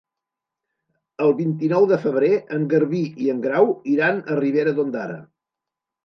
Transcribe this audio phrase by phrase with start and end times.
[1.25, 5.19] El vint-i-nou de febrer en Garbí i en Grau iran a Ribera d'Ondara.